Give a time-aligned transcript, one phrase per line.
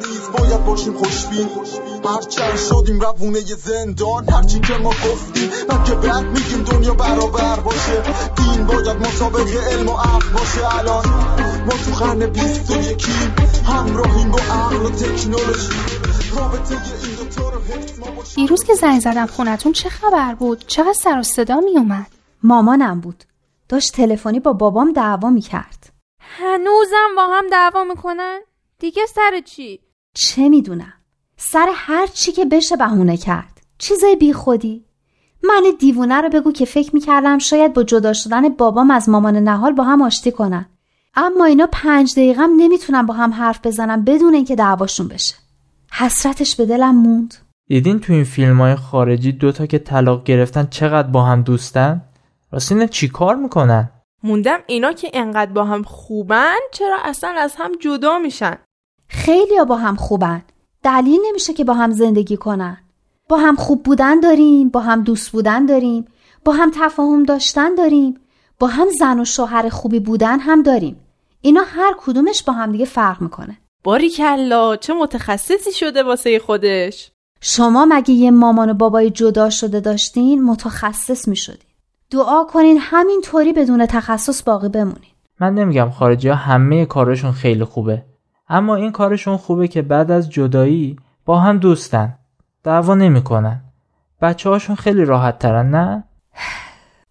[0.00, 1.48] نیز باید باشیم خوشبین.
[2.04, 8.02] هرچند شدیم روونه زندان هرچی که ما گفتیم من که بعد میگیم دنیا برابر باشه.
[8.36, 10.78] دین باید مسابق علم و عقل باشه.
[10.78, 11.04] الان
[11.66, 13.34] ما تو قرن بیست و یکیم
[13.66, 15.72] همراهیم با عقل و تکنولوژی.
[18.34, 22.06] دیروز که زنگ زدم خونتون چه خبر بود؟ چقدر سر و صدا می اومد؟
[22.42, 23.24] مامانم بود.
[23.68, 28.40] داشت تلفنی با بابام دعوا می کرد هنوزم با هم دعوا می‌کنن؟
[28.78, 29.80] دیگه سر چی؟
[30.14, 30.92] چه می‌دونم
[31.36, 34.84] سر هر چی که بشه بهونه کرد چیزای بی خودی
[35.44, 39.72] من دیوونه رو بگو که فکر می‌کردم شاید با جدا شدن بابام از مامان نهال
[39.72, 40.66] با هم آشتی کنن
[41.14, 45.34] اما اینا پنج دقیقم نمی‌تونن با هم حرف بزنن بدون اینکه دعواشون بشه
[45.92, 47.34] حسرتش به دلم موند
[47.68, 52.02] دیدین تو این فیلم های خارجی دوتا که طلاق گرفتن چقدر با هم دوستن؟
[52.52, 53.90] راستین چی کار می‌کنن؟
[54.22, 58.58] موندم اینا که انقدر با هم خوبن چرا اصلا از هم جدا میشن؟
[59.08, 60.42] خیلی با هم خوبن.
[60.82, 62.78] دلیل نمیشه که با هم زندگی کنن.
[63.28, 66.04] با هم خوب بودن داریم با هم دوست بودن داریم
[66.44, 68.20] با هم تفاهم داشتن داریم
[68.58, 71.00] با هم زن و شوهر خوبی بودن هم داریم.
[71.40, 73.58] اینا هر کدومش با هم دیگه فرق می‌کنه.
[73.84, 80.44] باریکلا چه متخصصی شده واسه خودش؟ شما مگه یه مامان و بابای جدا شده داشتین
[80.44, 81.70] متخصص می‌شدین.
[82.10, 85.10] دعا کنین همین طوری بدون تخصص باقی بمونین.
[85.40, 88.02] من نمیگم خارجی ها همه کارشون خیلی خوبه.
[88.48, 92.14] اما این کارشون خوبه که بعد از جدایی با هم دوستن
[92.64, 93.60] دعوا نمی‌کنن.
[94.22, 96.04] بچه هاشون خیلی راحت ترن نه؟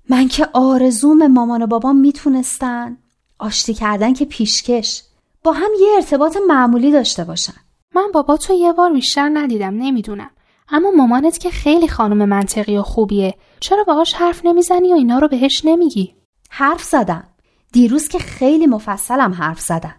[0.09, 2.97] من که آرزوم مامان و بابام می‌تونستن.
[3.39, 5.03] آشتی کردن که پیشکش.
[5.43, 7.53] با هم یه ارتباط معمولی داشته باشن.
[7.95, 10.29] من بابا تو یه بار بیشتر ندیدم نمی‌دونم.
[10.69, 13.35] اما مامانت که خیلی خانم منطقی و خوبیه.
[13.59, 16.15] چرا باهاش حرف نمی‌زنی و اینا رو بهش نمیگی؟
[16.49, 17.23] حرف زدم.
[17.71, 19.95] دیروز که خیلی مفصلم حرف زدم.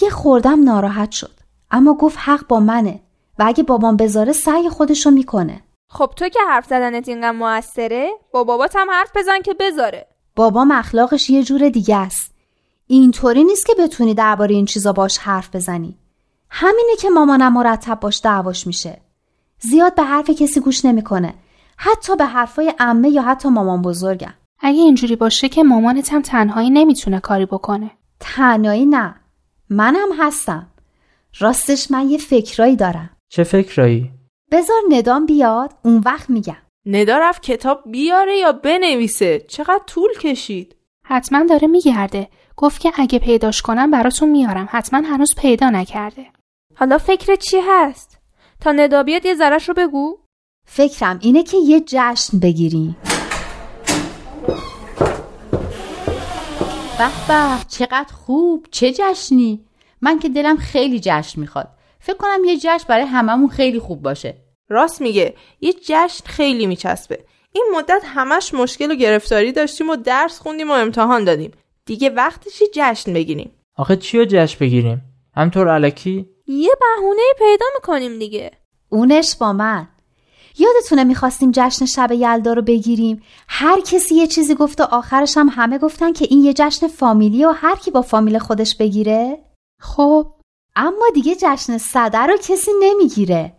[0.00, 1.32] یه خوردم ناراحت شد.
[1.70, 3.00] اما گفت حق با منه
[3.38, 5.62] و اگه بابام بذاره سعی خودشو می‌کنه.
[5.90, 10.06] خب تو که حرف زدنت اینقدر موثره؟ با بابات هم حرف بزن که بذاره.
[10.36, 12.34] بابام اخلاقش یه جور دیگه است.
[12.86, 15.98] اینطوری نیست که بتونی درباره این چیزا باش حرف بزنی.
[16.50, 19.00] همینه که مامانم مرتب باش دعواش میشه.
[19.60, 21.34] زیاد به حرف کسی گوش نمی‌کنه.
[21.76, 24.34] حتی به حرفای عمه یا حتی مامان بزرگم.
[24.60, 27.90] اگه اینجوری باشه که مامانت هم تنهایی نمی‌تونه کاری بکنه.
[28.20, 29.14] تنهایی نه.
[29.70, 30.66] منم هستم.
[31.38, 33.10] راستش من یه فکرایی دارم.
[33.28, 34.10] چه فکرایی؟
[34.50, 36.56] بذار ندام بیاد اون وقت میگم.
[36.86, 42.28] ندا رفت کتاب بیاره یا بنویسه؟ چقدر طول کشید؟ حتما داره میگرده.
[42.56, 44.68] گفت که اگه پیداش کنم براتون میارم.
[44.70, 46.26] حتما هنوز پیدا نکرده.
[46.74, 48.15] حالا فکر چی هست؟
[48.60, 50.18] تا ندا بیاد یه ذرش رو بگو.
[50.68, 52.96] فکرم اینه که یه جشن بگیریم
[56.98, 59.64] به به چقدر خوب چه جشنی؟
[60.00, 61.68] من که دلم خیلی جشن می‌خواد.
[61.98, 64.34] فکر کنم یه جشن برای هممون خیلی خوب باشه.
[64.68, 65.34] راست میگه.
[65.60, 67.24] یه جشن خیلی میچسبه.
[67.52, 71.50] این مدت همش مشکل و گرفتاری داشتیم و درس خوندیم و امتحان دادیم.
[71.86, 73.50] دیگه وقتشی جشن بگیریم.
[73.76, 75.02] آخه چی رو جشن بگیریم؟
[75.36, 78.50] همطور علکی؟ یه بهونه پیدا می‌کنیم دیگه.
[78.88, 79.88] اونش با من.
[80.58, 85.48] یادتونه می‌خواستیم جشن شب یلدا رو بگیریم؟ هر کسی یه چیزی گفت و آخرش هم
[85.52, 89.38] همه گفتن که این یه جشن فامیلی و هر کی با فامیل خودش بگیره؟
[89.80, 90.26] خب
[90.76, 93.52] اما دیگه جشن صده رو کسی نمی‌گیره.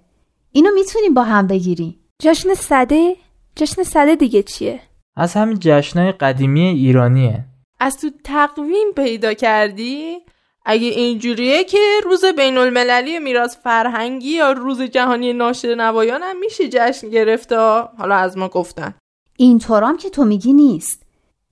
[0.51, 1.99] اینو می‌تونیم با هم بگیریم.
[2.21, 3.15] جشن صده؟
[3.55, 4.79] جشن صده دیگه چیه؟
[5.15, 7.45] از همین جشنهای قدیمی ایرانیه.
[7.79, 10.17] از تو تقویم پیدا کردی؟
[10.69, 16.69] اگه اینجوریه که روز بین المللی میراث فرهنگی یا روز جهانی ناشر نوایان هم میشه
[16.71, 17.57] جشن گرفته
[17.97, 18.93] حالا از ما گفتن.
[19.37, 21.03] اینطورام که تو میگی نیست.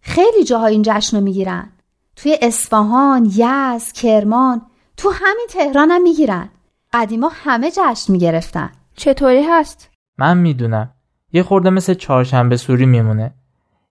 [0.01, 1.71] خیلی جاها این جشن رو می‌گیرن.
[2.15, 4.61] توی اصفهان، یزد، کرمان
[4.97, 6.49] تو همین تهران هم می‌گیرن.
[6.93, 8.71] قدیما همه جشن می‌گرفتن.
[8.95, 10.93] چطوری هست؟ من می‌دونم.
[11.33, 13.33] یه خورده مثل چهارشنبه سوری میمونه.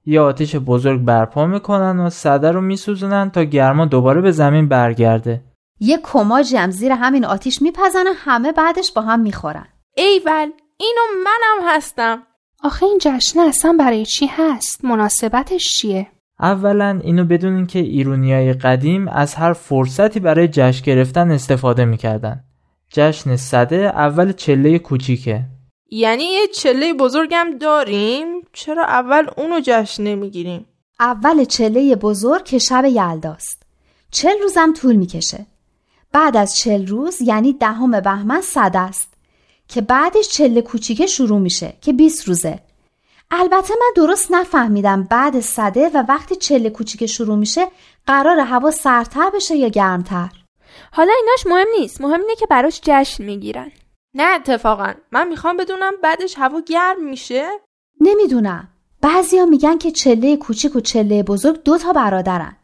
[0.07, 5.41] یه آتیش بزرگ برپا می‌کنن و صده رو میسوزونن تا گرما دوباره به زمین برگرده.
[5.81, 9.67] یه کماجی هم زیر همین آتیش میپزنن همه بعدش با هم می‌خورن.
[9.97, 12.23] ایول اینو منم هستم.
[12.63, 16.07] آخه این جشن اصلا برای چی هست؟ مناسبتش چیه؟
[16.41, 22.45] اولا اینو بدونین که ایرونیای قدیم از هر فرصتی برای جشن گرفتن استفاده می‌کردن.
[22.89, 25.45] جشن صده اول چله کوچیکه.
[25.91, 30.67] یعنی یه چله بزرگم داریم چرا اول اونو جشن نمی‌گیریم؟
[31.01, 33.63] اول چله بزرگ که شب یلداست.
[34.11, 35.47] چل روزم طول می‌کشه.
[36.13, 39.09] بعد از چل روز یعنی دهم بهمن صد است.
[39.69, 42.59] که بعدش چله کوچیکه شروع میشه که 20 روزه.
[43.31, 47.69] البته من درست نفهمیدم بعد صده و وقتی چله کوچیکه شروع میشه
[48.07, 50.29] قرار هوا سرتر بشه یا گرمتر.
[50.93, 52.01] حالا ایناش مهم نیست.
[52.01, 53.73] مهم اینه که براش جشن می‌گیرن.
[54.15, 54.93] نه اتفاقا.
[55.13, 57.47] من می‌خوام بدونم بعدش هوا گرم میشه؟
[58.01, 58.69] نمی‌دونم.
[59.01, 62.57] بعضیا میگن که چله کوچیک و چله بزرگ دو تا برادرن.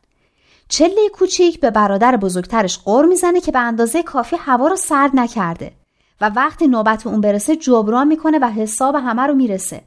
[0.69, 5.73] چله کوچیک به برادر بزرگترش قور می‌زنه که به اندازه کافی هوا رو سرد نکرده
[6.20, 9.82] و وقتی نوبت اون برسه جبران می‌کنه و حساب همه رو می‌رسه.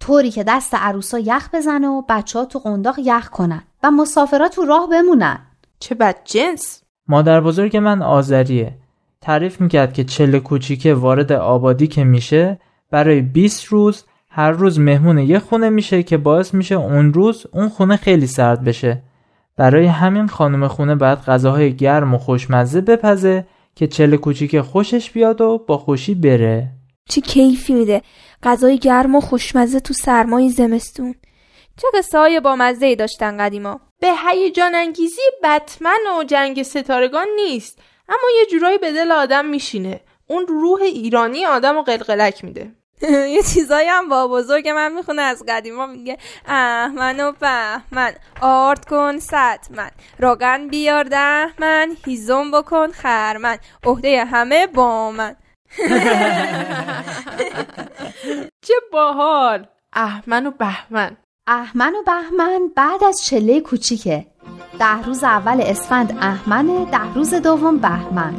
[0.00, 4.54] طوری که دست عروسا یخ بزنه و بچه ها تو قنداق یخ کنن و مسافرات
[4.54, 5.38] تو راه بمونن.
[5.78, 6.82] چه بد جنس.
[7.08, 8.78] مادر بزرگ من آذریه.
[9.24, 12.58] تعریف می‌کرد که چله کوچیکه وارد آبادی که میشه
[12.90, 17.68] برای 20 روز هر روز مهمون یه خونه میشه که باعث میشه اون روز اون
[17.68, 19.02] خونه خیلی سرد بشه.
[19.56, 25.40] برای همین خانم خونه باید غذاهای گرم و خوشمزه بپزه که چله کوچیک خوشش بیاد
[25.40, 26.68] و با خوشی بره.
[27.08, 28.02] چه کیفی میده.
[28.42, 31.14] غذای گرم و خوشمزه تو سرمای زمستون.
[31.76, 33.80] چه قصه های با مزه داشتن قدیما.
[34.00, 37.78] به هیجان انگیزی بتمن و جنگ ستارگان نیست.
[38.08, 40.00] اما یه جورایی به دل آدم میشینه.
[40.26, 42.72] اون روح ایرانی آدم رو قلقلک میده.
[43.36, 49.18] یه چیزایی هم با بزرگ من می‌خونه از قدیما میگه احمن و بهمن آرد کن
[49.70, 51.08] من روغن بیار
[51.58, 55.36] من هیزم بکن خرمن عهده همه با من.
[58.66, 59.66] چه باحال.
[59.92, 61.16] احمن و بهمن.
[61.46, 64.26] احمن و بهمن بعد از چله کوچیکه.
[64.78, 68.34] ده روز اول اسفند احمنه ده روز دوم بهمن.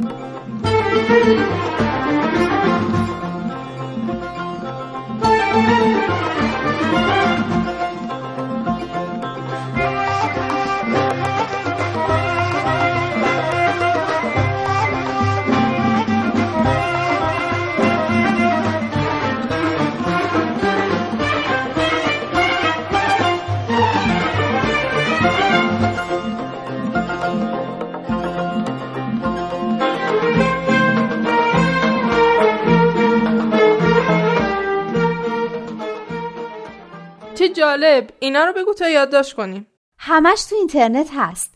[37.56, 38.10] جالب.
[38.20, 39.66] اینا رو بگو تا یادداشت کنیم.
[39.98, 41.54] همش تو اینترنت هست.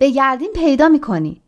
[0.00, 1.40] بگردین پیدا می‌کنین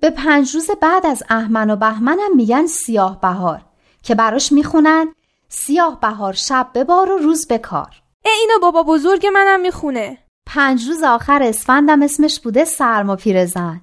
[0.00, 3.62] به پنج روز بعد از احمن و بهمن هم میگن سیاه بهار
[4.02, 5.14] که براش می‌خونن
[5.48, 8.02] سیاه بهار شب ببار و روز بکار.
[8.24, 10.18] ای اینو بابا بزرگ منم می‌خونه.
[10.46, 13.80] پنج روز آخر اسفندم اسمش بوده سرما پیرزن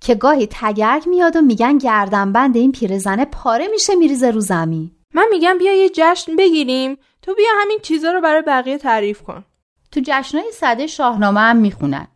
[0.00, 4.90] که گاهی تگرگ میاد و میگن گردنبند این پیرزنه پاره میشه میریزه رو زمین.
[5.14, 6.98] من میگم بیا یه جشن بگیریم.
[7.22, 9.44] تو بیا همین چیزا رو برای بقیه تعریف کن.
[9.92, 12.08] تو جشنهای صده شاهنامه هم می‌خونن.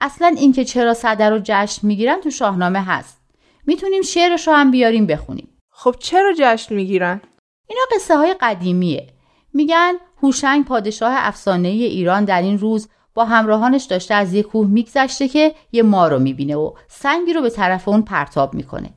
[0.00, 3.20] اصلا اینکه چرا صده رو جشن می‌گیرن تو شاهنامه هست.
[3.66, 5.48] می‌تونیم شعرش رو هم بیاریم بخونیم.
[5.70, 7.20] خب چرا جشن می‌گیرن؟
[7.66, 9.06] اینا قصه های قدیمیه.
[9.54, 15.28] میگن هوشنگ پادشاه افسانه ایران در این روز با همراهانش داشته از یه کوه میگذشته
[15.28, 18.90] که یه ما رو می‌بینه و سنگی رو به طرف اون پرتاب می‌کنه.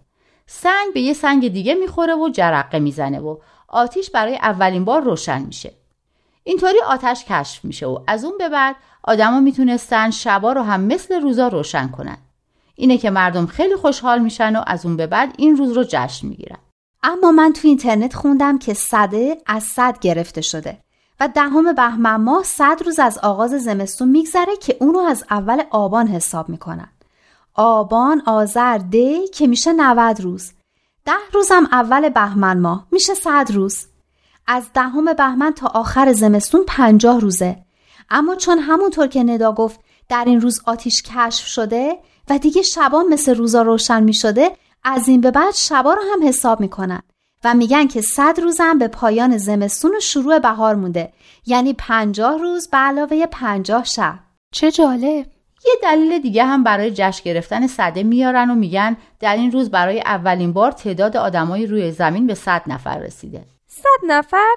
[0.47, 3.37] سنگ به یه سنگ دیگه می‌خوره و جرقه می‌زنه و
[3.67, 5.73] آتیش برای اولین بار روشن میشه.
[6.43, 11.21] اینطوری آتش کشف میشه و از اون به بعد آدما می‌تونستن شبا رو هم مثل
[11.21, 12.17] روزا روشن کنن.
[12.75, 16.27] اینه که مردم خیلی خوشحال میشن و از اون به بعد این روز رو جشن
[16.27, 16.57] می‌گیرن.
[17.03, 20.77] اما من تو اینترنت خوندم که صده از صد گرفته شده
[21.19, 26.07] و دهم بهمن ماه صد روز از آغاز زمستون میگذره که اونو از اول آبان
[26.07, 26.89] حساب می‌کنن.
[27.55, 30.51] آبان آذر دی که میشه 90 روز.
[31.05, 33.87] ده روزم اول بهمن ماه میشه صد روز.
[34.47, 37.57] از دهم بهمن تا آخر زمستون پنجاه روزه.
[38.09, 43.03] اما چون همونطور که ندا گفت در این روز آتیش کشف شده و دیگه شبا
[43.09, 44.51] مثل روزا روشن می شده
[44.83, 47.01] از این به بعد شبا رو هم حساب می‌کنن
[47.43, 51.13] و میگن که صد روزم به پایان زمستون و شروع بهار مونده.
[51.45, 54.19] یعنی پنجاه روز به علاوه پنجاه شب.
[54.51, 55.34] چه جالب!
[55.67, 60.01] یه دلیل دیگه هم برای جشن گرفتن صده میارن و میگن در این روز برای
[60.01, 64.55] اولین بار تعداد آدمای روی زمین به صد نفر رسیده صد نفر؟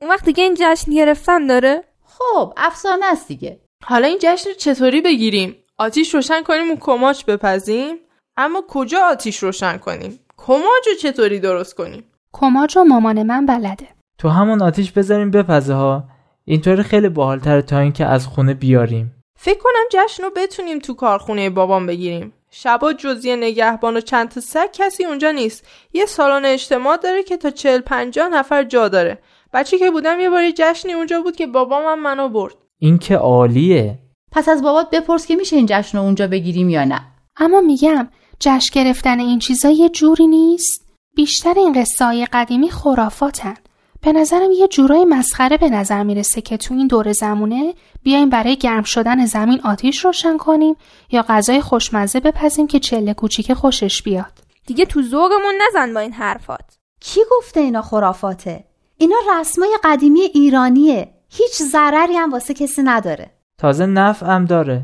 [0.00, 4.54] اون وقت دیگه این جشن گرفتن داره؟ خب افسانه است دیگه حالا این جشن رو
[4.56, 7.96] چطوری بگیریم؟ آتیش روشن کنیم و کماچ بپزیم؟
[8.36, 13.88] اما کجا آتیش روشن کنیم؟ کماج رو چطوری درست کنیم؟ کماج رو مامان من بلده
[14.18, 16.04] تو همون آتیش بذاریم بپزه ها
[16.44, 21.50] اینطوری خیلی باحالتره تا اینکه از خونه بیاریم فکر کنم جشن رو بتونیم تو کارخونه
[21.50, 22.32] بابام بگیریم.
[22.50, 25.66] شبا جزی نگهبان و چند تا سگ کسی اونجا نیست.
[25.92, 29.18] یه سالن اجتماع داره که تا چل پنجاه نفر جا داره.
[29.52, 32.54] بچه که بودم یه باری جشنی اونجا بود که بابام هم منو برد.
[32.78, 33.98] این که عالیه.
[34.32, 37.00] پس از بابات بپرس که میشه این جشن رو اونجا بگیریم یا نه.
[37.36, 38.08] اما میگم
[38.40, 40.88] جشن گرفتن این چیزا یه جوری نیست.
[41.16, 43.54] بیشتر این قصه های قدیمی خرافاتن.
[44.02, 48.56] به نظرم یه جورای مسخره به نظر می‌رسه که تو این دور زمونه بیایم برای
[48.56, 50.74] گرم شدن زمین آتیش روشن کنیم
[51.10, 54.32] یا غذای خوشمزه بپزیم که چله کوچیک خوشش بیاد.
[54.66, 56.78] دیگه تو ذوقمون نزن با این حرفات.
[57.00, 58.64] کی گفته اینا خرافاته؟
[58.96, 61.08] اینا رسمای قدیمی ایرانیه.
[61.28, 63.30] هیچ ضرری هم واسه کسی نداره.
[63.58, 64.82] تازه نفعم داره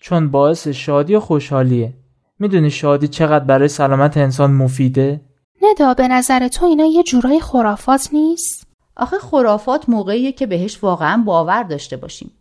[0.00, 1.92] چون باعث شادی و خوشحالیه.
[2.38, 5.20] می‌دونی شادی چقدر برای سلامت انسان مفیده؟
[5.62, 11.22] ندا به نظر تو اینا یه جورای خرافات نیست؟ آخه خرافات موقعیه که بهش واقعا
[11.26, 12.32] باور داشته باشیم.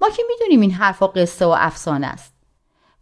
[0.00, 2.34] ما که می‌دونیم این حرفا قصه و افسانه است.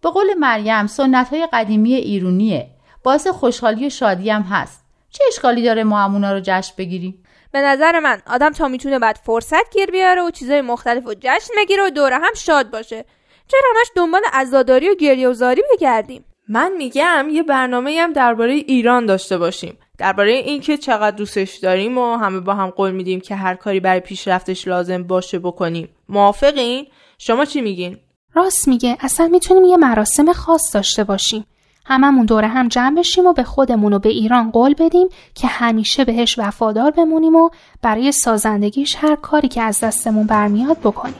[0.02, 2.70] به قول مریم سنت های قدیمی ایرونیه.
[3.02, 4.84] باعث خوشحالی و شادی هم هست.
[5.10, 9.20] چه اشکالی داره ما همونا رو جشن بگیریم؟ به نظر من آدم تا می‌تونه بعد
[9.24, 13.04] فرصت گیر بیاره و چیزای مختلف و جشن بگیره و دوره هم شاد باشه.
[13.48, 18.52] چرا همش دنبال عزاداری و گریه و زاری بگردیم؟ من میگم یه برنامه هم درباره
[18.52, 19.78] ایران داشته باشیم.
[19.98, 24.00] درباره اینکه چقدر دوستش داریم و همه با هم قول میدیم که هر کاری برای
[24.00, 25.88] پیشرفتش لازم باشه بکنیم.
[26.08, 26.86] موافقین؟
[27.18, 27.96] شما چی میگین؟
[28.34, 28.96] راست میگه.
[29.00, 31.44] اصلا می‌تونیم یه مراسم خاص داشته باشیم.
[31.86, 36.04] هممون دوره هم جمع بشیم و به خودمون و به ایران قول بدیم که همیشه
[36.04, 37.50] بهش وفادار بمونیم و
[37.82, 41.14] برای سازندگیش هر کاری که از دستمون برمیاد بکنیم.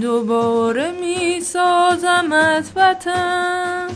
[0.00, 3.88] دوباره میسازمت وطن.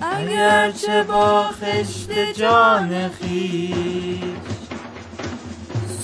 [0.00, 4.20] اگرچه با خشت جان خیش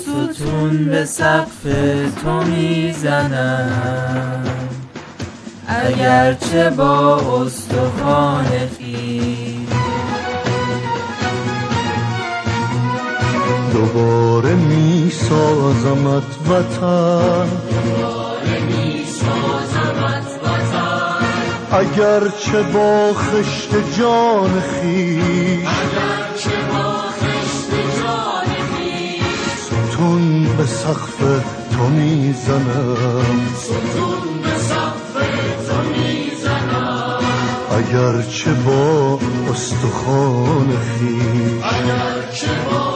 [0.07, 1.63] ستون به سقف
[2.23, 4.45] تو می‌زنم.
[5.69, 8.47] اگرچه با استخوان
[8.79, 9.69] خیش.
[13.73, 16.39] دوباره می سازمت
[21.73, 25.69] وطن اگرچه با خشت جان خیش
[29.65, 31.19] ستون به سقف
[31.73, 33.27] تو می‌زنم.
[37.71, 39.19] اگرچه با
[39.51, 41.87] استخوان خیش
[42.45, 42.96] دوباره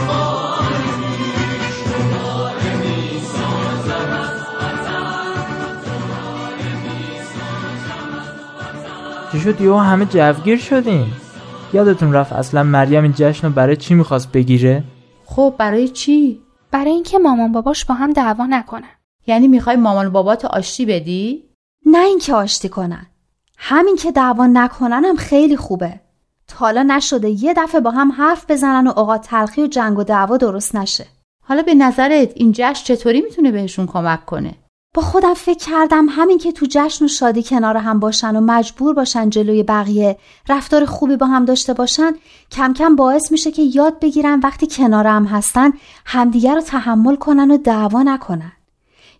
[9.41, 11.05] شد یهو همه جوگیر شدین
[11.73, 14.83] یادتون رفت اصلا مریم این جشن رو برای چی می‌خواست بگیره؟
[15.25, 18.89] خب برای چی؟ برای اینکه مامان باباش با هم دعوا نکنن.
[19.27, 21.43] یعنی می‌خوای مامان و بابات آشتی بدی؟
[21.85, 23.05] نه اینکه آشتی کنن.
[23.57, 25.99] همین که دعوا نکنن هم خیلی خوبه.
[26.47, 30.03] تا حالا نشده یه دفعه با هم حرف بزنن و اوقات تلخی و جنگ و
[30.03, 31.05] دعوا درست نشه.
[31.43, 34.53] حالا به نظرت این جشن چطوری می‌تونه بهشون کمک کنه؟
[34.93, 38.93] با خودم فکر کردم همین که تو جشن و شادی کنار هم باشن و مجبور
[38.93, 40.17] باشن جلوی بقیه
[40.49, 42.13] رفتار خوبی با هم داشته باشن
[42.51, 45.71] کم کم باعث میشه که یاد بگیرن وقتی کنار هم هستن
[46.05, 48.51] همدیگر رو تحمل کنن و دعوا نکنن.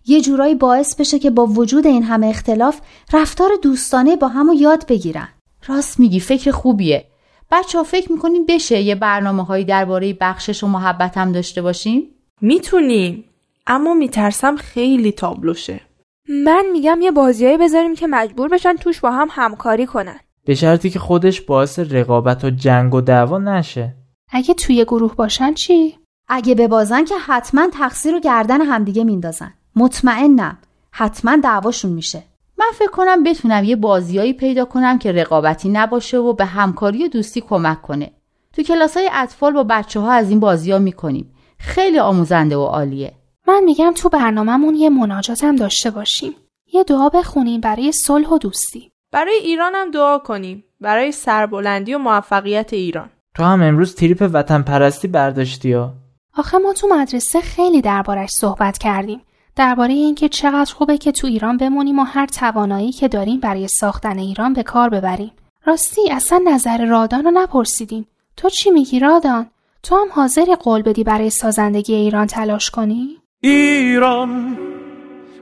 [0.06, 2.80] یه جورایی باعث بشه که با وجود این همه اختلاف
[3.12, 5.28] رفتار دوستانه با هم رو یاد بگیرن.
[5.66, 7.04] راست میگی فکر خوبیه.
[7.50, 12.02] بچه ها فکر می‌کنین بشه یه برنامه هایی درباره بخشش و محبت هم داشته باشیم؟
[12.40, 13.24] می‌تونیم.
[13.66, 15.80] اما میترسم خیلی تابلوشه.
[16.28, 20.20] من میگم یه بازیایی بذاریم که مجبور بشن توش با هم همکاری کنن.
[20.44, 23.94] به شرطی که خودش باعث رقابت و جنگ و دعوا نشه.
[24.30, 29.54] اگه توی گروه باشن چی؟ اگه ببازن که حتما تقصیر رو گردن همدیگه میندازن.
[29.76, 30.58] مطمئنم.
[30.90, 32.22] حتما دعواشون میشه.
[32.58, 37.08] من فکر کنم بتونم یه بازیایی پیدا کنم که رقابتی نباشه و به همکاری و
[37.08, 38.12] دوستی کمک کنه.
[38.52, 41.34] تو کلاس های اطفال با بچه ها از این بازی ها می‌کنیم.
[41.58, 43.12] خیلی آموزنده و عالیه.
[43.48, 46.34] من میگم تو برنامهمون یه مناجات هم داشته باشیم
[46.72, 51.98] یه دعا بخونیم برای صلح و دوستی برای ایران هم دعا کنیم برای سربلندی و
[51.98, 55.92] موفقیت ایران تو هم امروز تریپ وطن پرستی برداشتی ها
[56.36, 59.20] آخه ما تو مدرسه خیلی دربارش صحبت کردیم
[59.56, 64.18] درباره اینکه چقدر خوبه که تو ایران بمونیم و هر توانایی که داریم برای ساختن
[64.18, 65.32] ایران به کار ببریم.
[65.64, 68.06] راستی اصلا نظر رادان رو نپرسیدیم.
[68.36, 69.50] تو چی میگی رادان؟
[69.82, 74.56] تو هم حاضری قول بدی برای سازندگی ایران تلاش کنی؟ ایران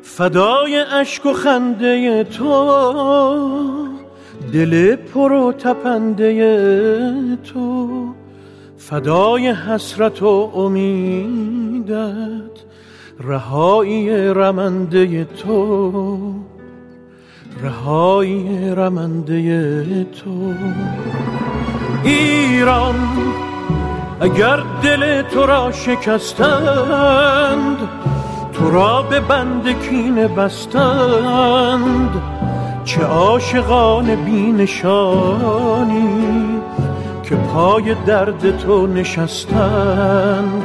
[0.02, 2.72] فدای اشک و خنده تو
[4.52, 8.06] دل پر و تپنده تو
[8.78, 12.00] فدای حسرت و امیدت
[13.20, 16.34] رهایی رمنده تو
[17.62, 20.54] رهایی رمنده تو.
[22.04, 22.94] ایران
[24.20, 27.08] اگر دل تو را شکستند
[28.52, 32.22] تو را به بند کینه بستند
[32.84, 35.40] چه عاشقان بینشانی
[37.22, 40.62] که پای درد تو نشستند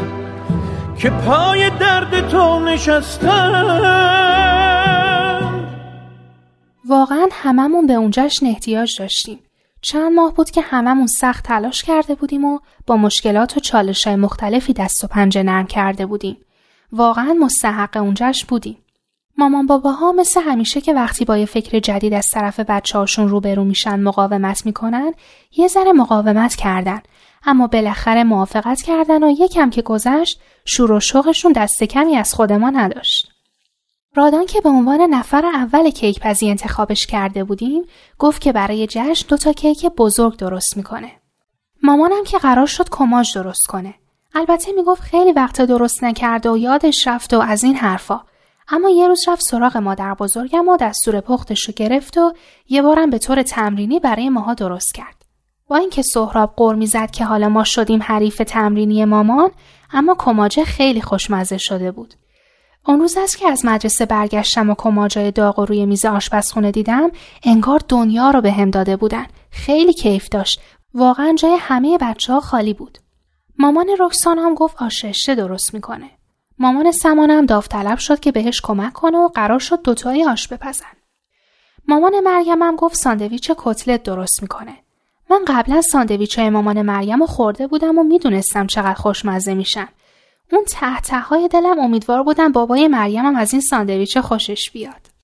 [0.97, 4.05] که پای درد تو نشستند.
[6.85, 9.39] واقعا هممون به اون جشن احتیاج داشتیم.
[9.85, 14.15] چند ماه بود که هممون سخت تلاش کرده بودیم و با مشکلات و چالش های
[14.15, 16.37] مختلفی دست و پنجه نرم کرده بودیم.
[16.91, 18.77] واقعا مستحق اون جشن بودیم.
[19.37, 23.63] مامان باباها مثل همیشه که وقتی با یه فکر جدید از طرف بچه هاشون روبرو
[23.63, 25.13] میشن مقاومت می‌کنن
[25.57, 27.01] یه ذره مقاومت کردن
[27.45, 32.53] اما بالاخره موافقت کردن و یکم که گذشت شور و شوقشون دست کمی از خود
[32.53, 33.34] ما نداشت.
[34.15, 37.83] رادان که به عنوان نفر اول کیک پزی انتخابش کرده بودیم
[38.19, 41.11] گفت که برای جشن دو تا کیک بزرگ درست می‌کنه.
[41.83, 43.93] مامانم که قرار شد کماج درست کنه.
[44.35, 48.21] البته می‌گفت خیلی وقت درست نکرده و یادش رفت و از این حرفا.
[48.67, 52.33] اما یه روز رفت سراغ مادر بزرگم و دستور پختش رو گرفت و
[52.69, 55.25] یه بارم به طور تمرینی برای ماها درست کرد.
[55.67, 59.51] با اینکه سهراب قر می‌زد که حالا ما شدیم حریف تمرینی مامان
[59.93, 62.13] اما کماجه خیلی خوشمزه شده بود.
[62.87, 67.11] اون روز است که از مدرسه برگشتم و کماجای داغ و روی میز آشپزخونه دیدم
[67.43, 69.25] انگار دنیا رو به هم داده بودن.
[69.51, 70.61] خیلی کیف داشت.
[70.93, 72.97] واقعا جای همه بچه ها خالی بود.
[73.59, 76.09] مامان رکسان هم گفت آششته درست می‌کنه.
[76.59, 80.85] مامان سمانم داوطلب شد که بهش کمک کنه و قرار شد دوتایی آش بپزن.
[81.87, 84.73] مامان مریم هم گفت ساندویچ کتلت درست می‌کنه.
[85.29, 89.87] من قبلا ساندویچ های مامان مریم رو خورده بودم و می‌دونستم چقدر خوشمزه میشن.
[90.51, 95.15] اون تحت های دلم امیدوار بودم بابای مریمم از این ساندویچ خوشش بیاد.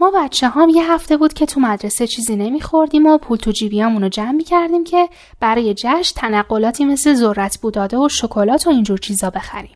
[0.00, 4.02] ما بچه هم یه هفته بود که تو مدرسه چیزی نمیخوردیم و پول تو جیبیامون
[4.02, 5.08] رو جمع می‌کردیم که
[5.40, 9.74] برای جشن تنقلاتی مثل ذرت بوداده و شکلات و اینجور چیزا بخریم.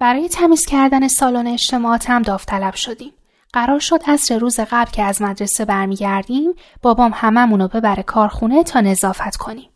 [0.00, 3.12] برای تمیز کردن سالن اجتماعات هم داوطلب شدیم.
[3.52, 8.80] قرار شد عصر روز قبل که از مدرسه برمیگردیم بابام هممون رو ببره کارخونه تا
[8.80, 9.70] نظافت کنیم.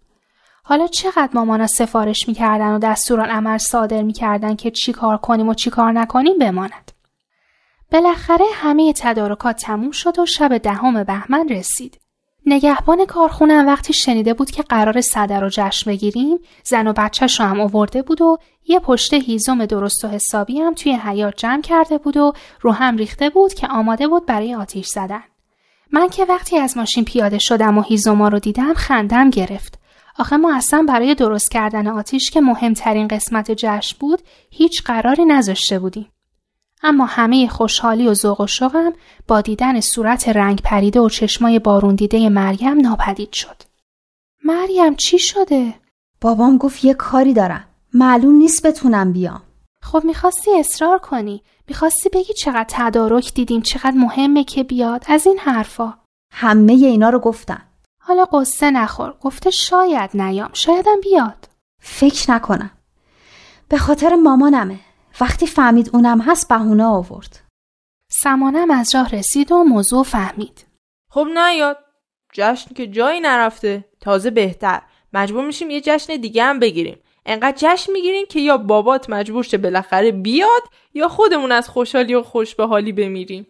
[0.65, 5.55] حالا چقدر مامانا سفارش می‌کردن و دستوران عمل صادر می‌کردن که چی کار کنیم و
[5.55, 6.93] چی کار نکنیم بماند.
[7.93, 11.99] بالاخره همه تدارکات تموم شد و شب دهم بهمن رسید.
[12.47, 17.47] نگهبان کارخونه وقتی شنیده بود که قرار صدر و جشن بگیریم زن و بچهش رو
[17.47, 21.99] هم آورده بود و یه پشت هیزم درست و حسابی هم توی حیات جمع کرده
[21.99, 25.23] بود و رو هم ریخته بود که آماده بود برای آتیش زدن.
[25.93, 29.82] من که وقتی از ماشین پیاده شدم و هیزوما رو دیدم خندم گرفت.
[30.23, 35.79] آخه ما اصلا برای درست کردن آتیش که مهمترین قسمت جشن بود هیچ قراری نذاشته
[35.79, 36.13] بودیم.
[36.83, 38.93] اما همه خوشحالی و ذوق و شوقم
[39.29, 43.63] با دیدن صورت رنگ پریده و چشمای بارون دیده مریم ناپدید شد.
[44.45, 45.75] مریم چی شده؟
[46.21, 47.65] بابام گفت یه کاری دارم.
[47.95, 49.43] معلوم نیست بتونم بیام.
[49.81, 51.43] خب می‌خواستی اصرار کنی.
[51.69, 55.95] می‌خواستی بگی چقدر تدارک دیدیم چقدر مهمه که بیاد از این حرفا.
[56.31, 57.63] همه اینا رو گفتم.
[58.05, 59.15] حالا قصه نخور.
[59.21, 60.51] گفته شاید نیام.
[60.53, 61.49] شایدم بیاد.
[61.81, 62.71] فکر نکنم.
[63.69, 64.81] به خاطر مامانمه.
[65.21, 67.41] وقتی فهمید اونم هست بهونه آورد.
[68.23, 70.67] سمانم از راه رسید و موضوع فهمید.
[71.11, 71.79] خب نیاد.
[72.33, 73.85] جشن که جایی نرفته.
[74.01, 74.83] تازه بهتر.
[75.13, 76.99] مجبور میشیم یه جشن دیگه هم بگیریم.
[77.27, 80.63] انقدر جشن می‌گیریم که یا بابات مجبور شه بالاخره بیاد
[80.95, 83.47] یا خودمون از خوشحالی و خوش به حالی بمیریم.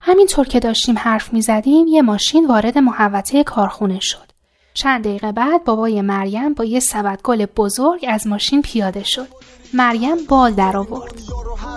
[0.00, 4.28] همینطور که داشتیم حرف می زدیم یه ماشین وارد محوطه کارخونه شد.
[4.74, 9.28] چند دقیقه بعد بابای مریم با یه سبد گل بزرگ از ماشین پیاده شد.
[9.74, 11.14] مریم بال در آورد.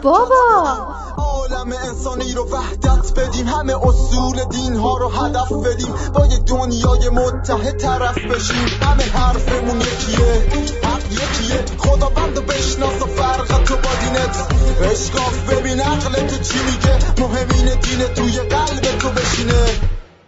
[0.03, 0.77] بابا!
[1.17, 3.47] عالم انسانی رو وحدت بدیم.
[3.47, 5.93] همه اصول دین ها رو هدف بدیم.
[6.13, 8.67] با یه دنیای متحد طرف بشیم.
[8.81, 10.49] همه حرفمون یکیه.
[10.83, 11.65] حق یکیه.
[11.77, 14.47] خدا بند بشناس و فرق تو با دینت.
[14.81, 16.97] اشکاف ببین عقل تو چی میگه.
[17.21, 18.39] مهمین دین توی